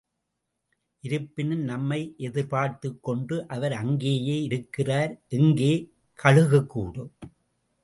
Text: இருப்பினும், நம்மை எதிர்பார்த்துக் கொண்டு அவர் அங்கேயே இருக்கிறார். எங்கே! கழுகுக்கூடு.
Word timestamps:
இருப்பினும், 1.03 1.61
நம்மை 1.61 2.15
எதிர்பார்த்துக் 2.17 3.03
கொண்டு 3.03 3.47
அவர் 3.47 3.73
அங்கேயே 3.73 4.43
இருக்கிறார். 4.43 5.13
எங்கே! 5.31 5.73
கழுகுக்கூடு. 6.19 7.05